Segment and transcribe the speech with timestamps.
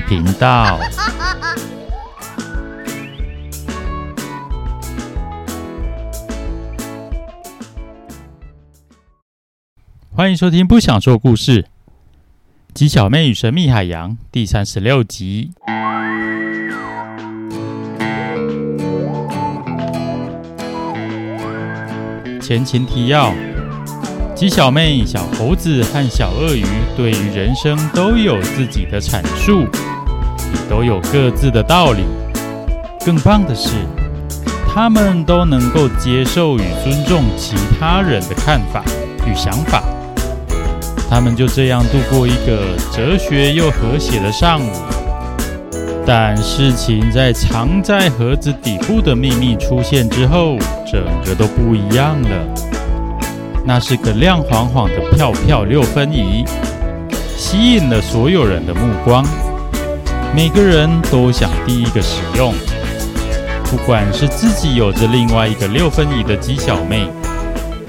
[0.00, 0.78] 频道。
[10.12, 11.62] 欢迎收听《不想说故事》，
[12.72, 15.52] 鸡小妹与神秘海洋第三十六集。
[22.40, 23.34] 前情提要。
[24.36, 29.66] 鸡小妹、小猴子和小鳄鱼对于人生都有自己的阐述，
[30.68, 32.04] 都有各自的道理。
[33.04, 33.70] 更棒的是，
[34.66, 38.82] 他们都能够接受与尊重其他人的看法
[39.26, 39.82] 与想法。
[41.08, 44.70] 他们就这样度过一个哲学又和谐的上午。
[46.04, 52.28] 但事情在藏在盒子底部的秘密出现之后，整个都不一样了。
[53.64, 56.44] 那是个亮晃晃的票票六分仪，
[57.36, 59.24] 吸引了所有人的目光。
[60.36, 62.52] 每个人都想第一个使用，
[63.64, 67.08] 不管是自己有着另外一个六分仪的鸡小妹，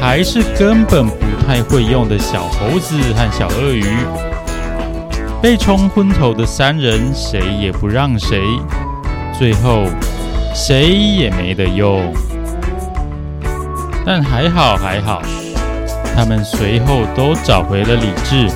[0.00, 3.84] 还是根本不太会用的小猴子和小鳄鱼，
[5.42, 8.40] 被冲昏头的三人谁也不让谁，
[9.36, 9.86] 最后
[10.54, 12.14] 谁也没得用。
[14.06, 15.20] 但还好，还好。
[16.14, 18.48] 他们随后都找回了理智，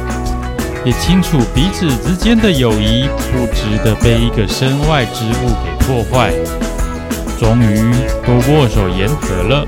[0.85, 6.33] 也清楚彼此之间的友谊不值得被一个身外之物给破坏，
[7.39, 7.93] 终于
[8.27, 9.65] 都握手言和了。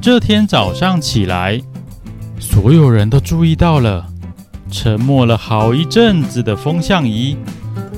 [0.00, 1.60] 这天早上起来，
[2.40, 4.04] 所有人都注意到了，
[4.70, 7.36] 沉默了好一阵子的风向仪，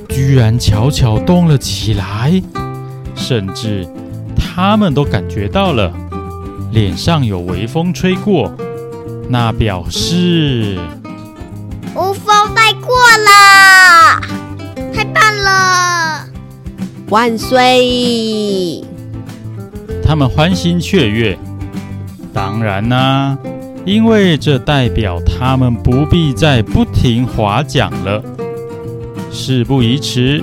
[0.09, 2.42] 居然悄悄动了起来，
[3.15, 3.89] 甚至。
[4.37, 5.92] 他们都感觉到了，
[6.73, 8.53] 脸上有微风吹过，
[9.29, 10.78] 那表示
[11.94, 14.21] 无风带过了，
[14.94, 16.25] 太棒了，
[17.09, 18.84] 万岁！
[20.05, 21.37] 他们欢欣雀跃。
[22.33, 23.39] 当然啦、啊，
[23.84, 28.23] 因为这代表他们不必再不停划桨了。
[29.33, 30.41] 事不宜迟，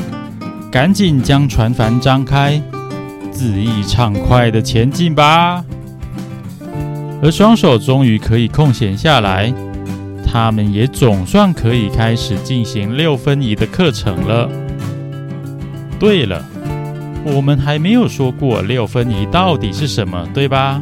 [0.69, 2.61] 赶紧将船帆张开。
[3.33, 5.63] 恣意畅快的前进吧，
[7.21, 9.53] 而双手终于可以空闲下来，
[10.25, 14.49] 他们也总算可以开始进行六分仪的课程了。
[15.99, 16.45] 对了，
[17.25, 20.81] 我们还没有说过六分仪到底是什么，对吧？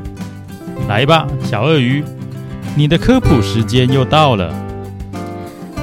[0.90, 2.04] 来吧，小鳄鱼，
[2.76, 4.54] 你的科普时间又到了。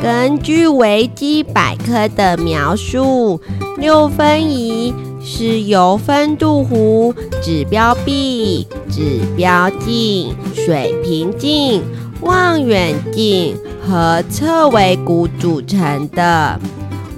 [0.02, 3.40] 根据维基百科的描述，
[3.78, 4.92] 六分仪。
[5.24, 11.80] 是由分度弧、指标臂、指标镜、水平镜、
[12.22, 16.58] 望远镜和侧围鼓组成的。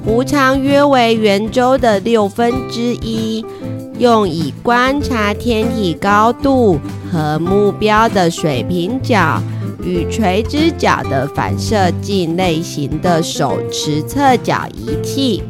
[0.07, 3.43] 弧长约为圆周的六分之一，
[3.99, 6.79] 用以观察天体高度
[7.11, 9.43] 和目标的水平角
[9.83, 15.43] 与垂直角的反射镜类型的手持测角仪器，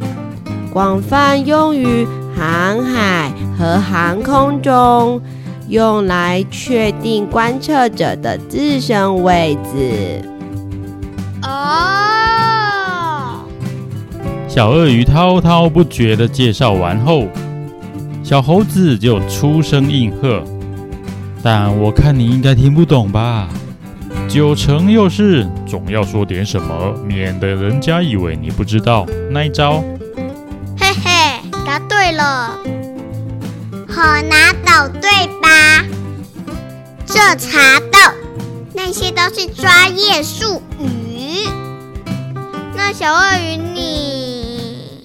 [0.73, 2.07] 广泛用于。
[2.37, 5.21] 航海和航空中，
[5.69, 10.22] 用来确定观测者的自身位置。
[11.43, 13.44] 哦，
[14.49, 17.27] 小鳄鱼滔滔不绝的介绍完后，
[18.23, 20.43] 小猴子就出声应和。
[21.43, 23.49] 但我看你应该听不懂吧？
[24.27, 29.84] 九成又是总要说点什么，免得人家以为你不知道那一招。
[32.07, 32.59] 对了，
[33.89, 35.83] 好拿豆对吧？
[37.07, 37.99] 这茶豆，
[38.75, 41.49] 那些都是专业术语。
[42.77, 45.03] 那小鳄鱼你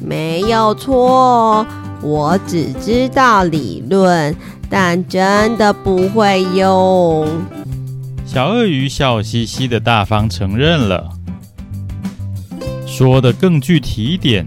[0.00, 1.66] 没有错，
[2.00, 4.32] 我只知道理论，
[4.70, 7.26] 但真的不会用。
[8.24, 11.08] 小鳄鱼笑嘻嘻的大方承认了，
[12.86, 14.46] 说得更具体一点。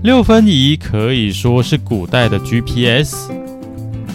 [0.00, 3.32] 六分仪可以说是古代的 GPS，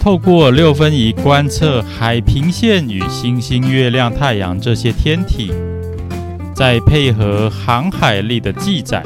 [0.00, 5.52] 透过六分仪观测海平线与星星、月亮、太阳这些天体，
[6.54, 9.02] 再配合航海历的记载，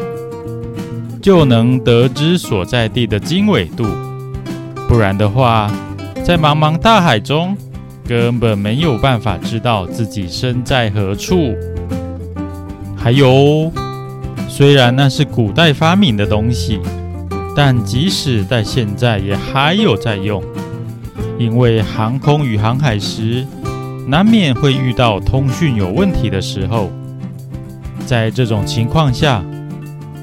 [1.21, 3.85] 就能得知所在地的经纬度。
[4.89, 5.69] 不然的话，
[6.25, 7.57] 在茫茫大海中，
[8.07, 11.57] 根本没有办法知道自己身在何处。
[12.97, 13.73] 还有。
[14.59, 16.81] 虽然那是古代发明的东西，
[17.55, 20.43] 但即使在现在也还有在用。
[21.39, 23.47] 因为航空与航海时，
[24.09, 26.91] 难免会遇到通讯有问题的时候。
[28.05, 29.45] 在这种情况下，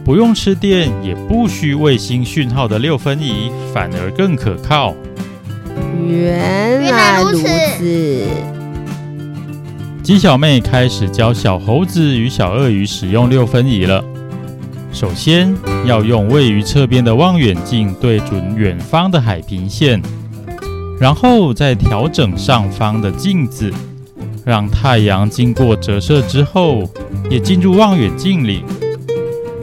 [0.04, 4.94] 不用吃电也不需卫星讯号的六分仪反而更可靠。
[6.06, 8.55] 原来如此。
[10.06, 14.06] 鸡小妹开始教小猴子与小鳄鱼使用六分仪了。
[14.94, 15.52] 首先
[15.84, 20.00] 要用位于侧边的望远镜对准远方的海平线，
[21.00, 23.74] 然后再调整上方的镜子。
[24.46, 26.88] 让太阳经过折射之后，
[27.28, 28.64] 也进入望远镜里。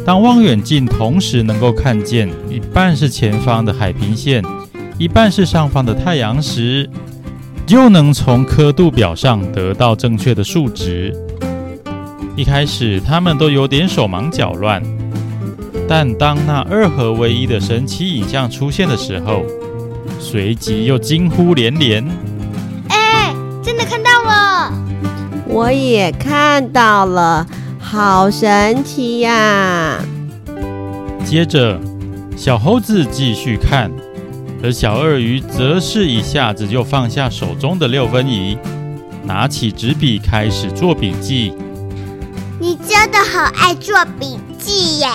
[0.04, 4.42] 当望远镜同时能够看见一半是前方的海平线，
[4.98, 6.90] 一半是上方的太阳时，
[7.66, 11.14] 就能从刻度表上得到正确的数值。
[12.36, 14.82] 一开始他们都有点手忙脚乱，
[15.88, 19.42] 但当那二合为一的神奇影像出现的时候，
[20.18, 22.06] 随即又惊呼连连。
[22.88, 24.72] 哎，真的看到了
[25.46, 27.46] 我也看到了，
[27.78, 29.98] 好神奇呀！
[31.24, 31.78] 接着，
[32.36, 33.90] 小猴子继续看，
[34.62, 38.56] 而小鳄鱼则是一下子就放下手中的六分仪，
[39.24, 41.52] 拿起纸笔开始做笔记。
[42.60, 45.08] 你真的好爱做笔记耶！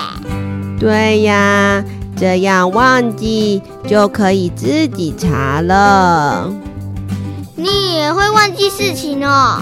[0.77, 1.81] 对呀，
[2.17, 6.53] 这样忘记就可以自己查了。
[7.55, 9.61] 你也会忘记事情哦。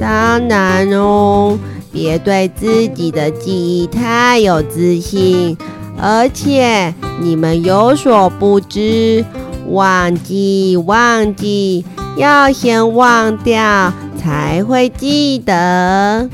[0.00, 1.56] 当然哦，
[1.92, 5.56] 别对自己的记忆太有自信。
[6.00, 9.24] 而且你们有所不知，
[9.68, 11.84] 忘记忘记，
[12.16, 16.28] 要先忘掉才会记得。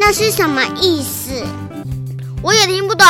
[0.00, 1.44] 那是什么意思？
[2.42, 3.06] 我也听不懂。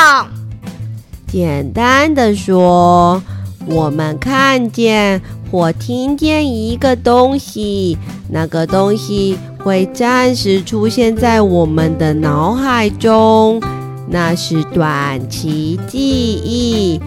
[1.29, 3.23] 简单的说，
[3.67, 5.23] 我们看见。
[5.53, 7.97] 或听见一个东西，
[8.29, 13.63] 那个东西会暂时出现在我们的脑海中，
[14.09, 16.01] 那是短期记
[16.35, 17.01] 忆，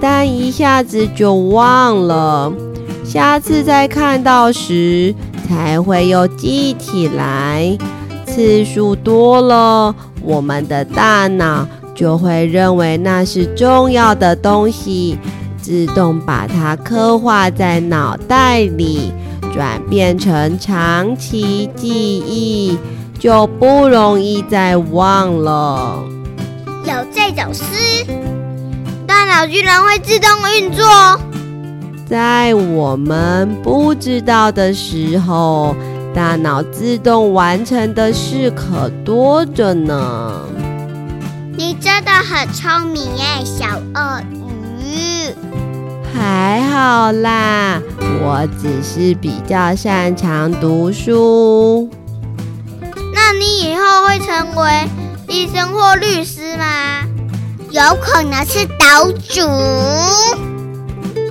[0.00, 2.52] 但一下子就忘了，
[3.04, 5.14] 下次再看到时
[5.46, 7.76] 才会又记起来。
[8.26, 15.18] 次数多了，我们的大脑就会认为那是重要的东西。
[15.60, 19.12] 自动把它刻画在脑袋里，
[19.52, 22.78] 转变成长期记忆，
[23.18, 26.02] 就不容易再忘了。
[27.38, 28.04] 有这种事？
[29.06, 30.84] 大脑居然会自动运作？
[32.06, 35.76] 在我们不知道的时候，
[36.14, 40.32] 大脑自动完成的事可多着呢。
[41.56, 44.20] 你真的很聪明耶，小鳄
[44.80, 45.32] 鱼。
[46.12, 51.88] 还好啦，我只是比较擅长读书。
[53.14, 54.88] 那你以后会成为
[55.28, 56.97] 医生或律师吗？
[57.78, 59.40] 有可能是岛主。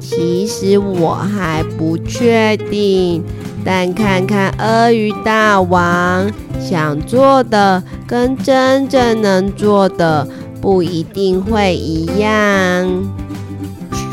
[0.01, 3.21] 其实我还不确定，
[3.65, 10.25] 但看看鳄鱼大王想做的跟真正能做的
[10.61, 12.31] 不一定会一样。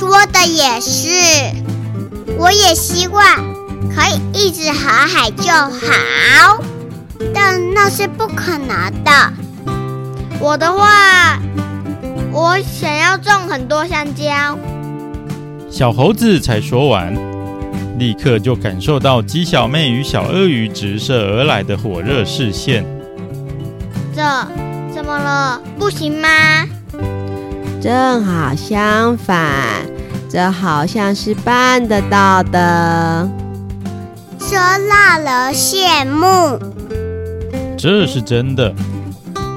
[0.01, 1.09] 说的也是，
[2.37, 3.25] 我也希望
[3.95, 6.59] 可以一直航海就好，
[7.33, 9.33] 但那是不可能的。
[10.41, 11.39] 我的话，
[12.35, 14.59] 我想要种很多香蕉。
[15.71, 17.15] 小猴子才说完，
[17.97, 22.85] 立刻就感受到鸡小妹与小鳄鱼直射而来的火热视线。
[24.13, 24.21] 这
[24.93, 25.63] 怎么了？
[25.79, 26.29] 不行吗？
[27.81, 29.87] 正好相反。
[30.29, 33.31] 这好像是办得到的，
[34.41, 36.59] 这让人羡慕。
[37.79, 38.75] 这是真的，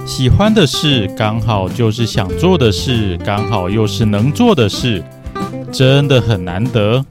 [0.08, 5.04] 喜欢的事刚好就是想做的事，刚好又是能做的事，
[5.72, 7.06] 真的很难得。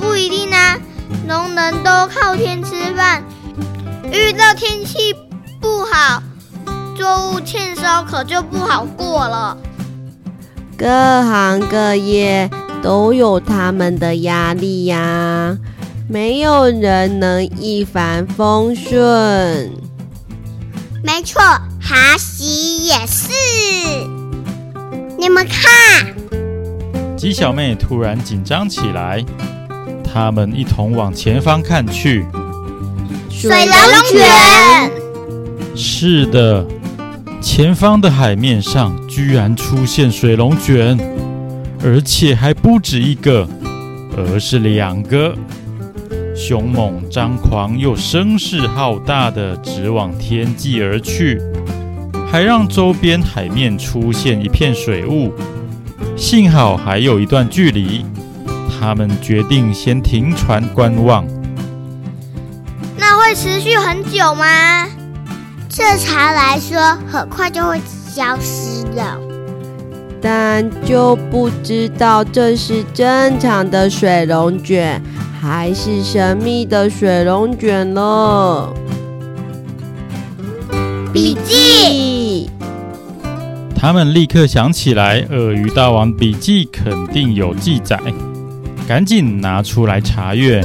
[0.00, 0.78] 不一定啊，
[1.28, 3.22] 农人都靠天吃饭，
[4.10, 5.14] 遇到天气
[5.60, 6.22] 不好，
[6.96, 9.56] 作物欠收可就不好过了。
[10.76, 12.50] 各行各业。
[12.80, 15.58] 都有他们的压力呀，
[16.08, 19.68] 没有人能一帆风顺。
[21.02, 21.40] 没错，
[21.80, 23.30] 哈希也是。
[25.18, 26.14] 你们看，
[27.16, 29.24] 鸡小妹突然紧张起来，
[30.02, 32.26] 他们一同往前方看去。
[33.30, 33.74] 水龙
[34.10, 34.90] 卷。
[35.76, 36.66] 是的，
[37.40, 40.98] 前方的海面上居然出现水龙卷。
[41.80, 43.48] 而且还不止一个，
[44.16, 45.32] 而是两个。
[46.38, 51.42] 凶猛张狂又声势浩大的直往天际而去，
[52.30, 55.32] 还让周边海面出现一片水雾。
[56.16, 58.06] 幸好还有一段距离，
[58.70, 61.26] 他们决定先停船观望。
[62.96, 64.86] 那会持续很久吗？
[65.68, 69.18] 这茶来说，很快就会消失了。
[70.22, 75.02] 但就不知道这是正常的水龙卷，
[75.40, 78.74] 还是神秘的水龙卷了。
[81.12, 82.50] 笔记。
[83.74, 87.96] 他们立刻想起来，鳄鱼大王笔记肯定有记载，
[88.88, 90.60] 赶紧拿出来查阅。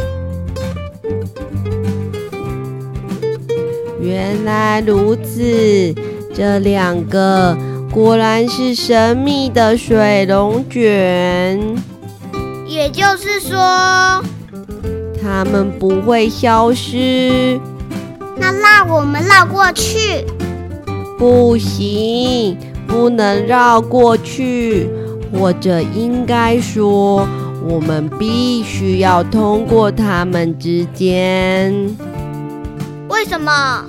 [4.02, 5.94] 原来如此，
[6.34, 7.56] 这两个
[7.92, 10.82] 果然是神秘的水龙卷。
[12.68, 14.24] 也就是说，
[15.24, 17.60] 他们不会消失。
[18.38, 20.26] 那让我们绕过去。
[21.18, 22.58] 不行。
[22.86, 24.88] 不能绕过去，
[25.32, 27.28] 或者应该说，
[27.68, 31.74] 我们必须要通过它们之间。
[33.10, 33.84] 为什么？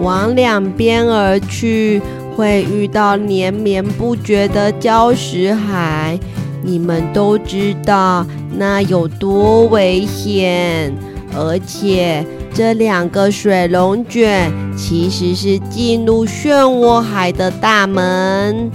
[0.00, 2.00] 往两边而去，
[2.34, 6.18] 会遇到连绵不绝的礁石海。
[6.64, 10.92] 你们都知道那有多危险，
[11.36, 12.26] 而且。
[12.56, 18.70] 这两个水龙卷其实是进入漩涡海的大门。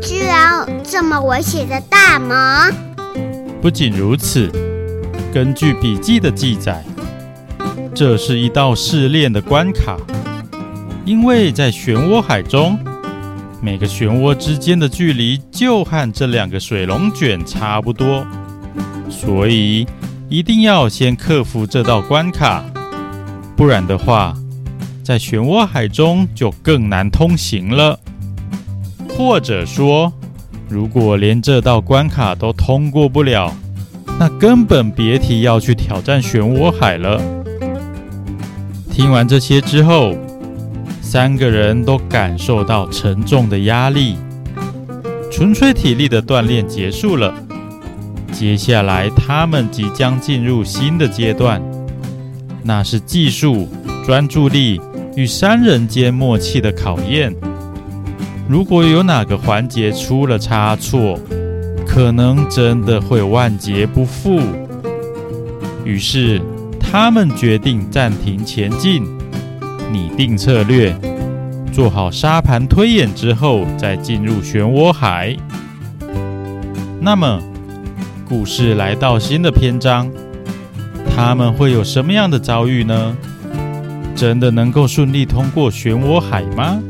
[0.00, 2.74] 居然有这么危险的大门！
[3.60, 4.50] 不仅如此，
[5.30, 6.82] 根据笔记的记载，
[7.94, 9.98] 这是一道试炼的关卡，
[11.04, 12.78] 因为在漩涡海中，
[13.62, 18.26] 每个漩涡之间的距离就和这两个水龙卷差不多，
[19.08, 19.86] 所以。
[20.32, 22.64] 一定要先克服这道关卡，
[23.56, 24.32] 不然的话，
[25.02, 27.98] 在漩涡海中就更难通行了。
[29.08, 30.12] 或者说，
[30.68, 33.52] 如果连这道关卡都通过不了，
[34.20, 37.20] 那根本别提要去挑战漩涡海了。
[38.88, 40.14] 听完这些之后，
[41.12, 44.14] 三个人都感受到沉重的压力，
[45.28, 47.34] 纯粹体力的锻炼结束了。
[48.30, 51.60] 接下来，他们即将进入新的阶段，
[52.62, 53.68] 那是技术、
[54.06, 54.80] 专注力
[55.16, 57.34] 与三人间默契的考验。
[58.48, 61.18] 如果有哪个环节出了差错，
[61.84, 64.38] 可能真的会万劫不复。
[65.84, 66.40] 于是，
[66.78, 69.04] 他们决定暂停前进，
[69.92, 70.94] 拟定策略，
[71.72, 75.36] 做好沙盘推演之后，再进入漩涡海。
[77.00, 77.40] 那么，
[78.28, 80.10] 故事来到新的篇章，
[81.14, 83.16] 他们会有什么样的遭遇呢？
[84.14, 86.80] 真的能够顺利通过漩涡海吗？